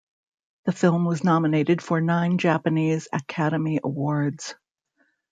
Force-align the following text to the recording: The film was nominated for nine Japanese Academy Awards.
The 0.65 0.71
film 0.71 1.05
was 1.05 1.23
nominated 1.23 1.79
for 1.79 2.01
nine 2.01 2.39
Japanese 2.39 3.07
Academy 3.13 3.79
Awards. 3.83 4.55